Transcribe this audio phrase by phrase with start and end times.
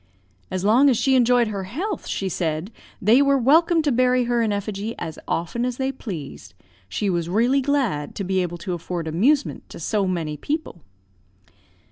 [0.49, 2.71] "'As long as she enjoyed her health,' she said,
[3.03, 6.55] 'they were welcome to bury her in effigy as often as they pleased;
[6.89, 10.81] she was really glad to be able to afford amusement to so many people.'